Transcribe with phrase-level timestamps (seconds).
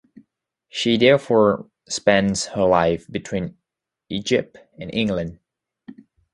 [0.69, 3.57] She therefore spends her life between
[4.09, 5.37] Egypt and England.